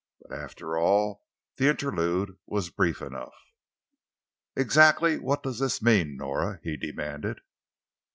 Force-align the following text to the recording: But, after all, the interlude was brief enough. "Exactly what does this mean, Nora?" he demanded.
But, 0.27 0.33
after 0.35 0.79
all, 0.79 1.27
the 1.57 1.67
interlude 1.69 2.39
was 2.47 2.71
brief 2.71 3.03
enough. 3.03 3.35
"Exactly 4.55 5.19
what 5.19 5.43
does 5.43 5.59
this 5.59 5.79
mean, 5.79 6.17
Nora?" 6.17 6.59
he 6.63 6.75
demanded. 6.75 7.41